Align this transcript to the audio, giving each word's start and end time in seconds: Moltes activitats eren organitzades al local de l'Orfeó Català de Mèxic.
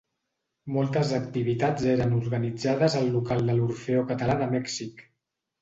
Moltes 0.77 1.11
activitats 1.17 1.85
eren 1.93 2.17
organitzades 2.21 2.97
al 3.03 3.13
local 3.19 3.47
de 3.51 3.59
l'Orfeó 3.61 4.03
Català 4.15 4.39
de 4.41 4.53
Mèxic. 4.57 5.07